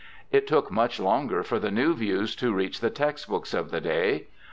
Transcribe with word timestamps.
It 0.31 0.47
took 0.47 0.71
much 0.71 0.99
longer 0.99 1.43
for 1.43 1.59
the 1.59 1.69
new 1.69 1.93
views 1.93 2.35
to 2.37 2.51
reach 2.51 2.79
the 2.79 2.89
textbooks 2.89 3.53
of 3.53 3.69
the 3.69 3.79
day. 3.81 4.29